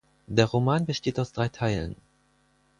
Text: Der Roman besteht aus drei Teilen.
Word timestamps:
Der 0.25 0.47
Roman 0.47 0.87
besteht 0.87 1.19
aus 1.19 1.31
drei 1.31 1.47
Teilen. 1.49 1.95